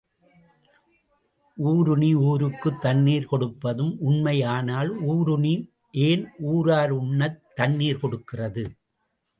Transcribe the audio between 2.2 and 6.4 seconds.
ஊருக்குத் தண்ணீர் கொடுப்பதும் உண்மை ஆனால் ஊருணி ஏன்